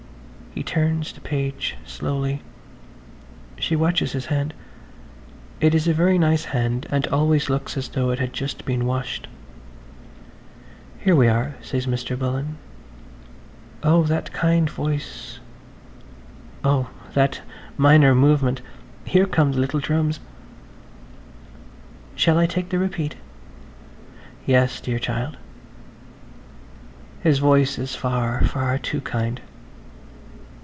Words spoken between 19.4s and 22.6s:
the little drums.... "Shall I